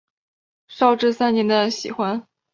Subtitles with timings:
[0.67, 2.25] 绍治三年的喜欢。